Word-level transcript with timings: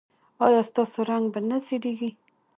ایا 0.45 0.61
ستاسو 0.69 0.99
رنګ 1.09 1.25
به 1.33 1.39
نه 1.49 1.57
زیړیږي؟ 1.65 2.09